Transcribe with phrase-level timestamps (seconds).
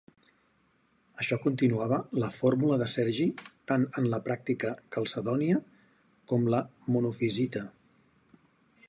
[1.23, 3.27] Això continuava la fórmula de Sergi
[3.73, 5.61] tant en la pràctica calcedònia
[6.33, 6.63] com la
[6.97, 7.63] monofisita.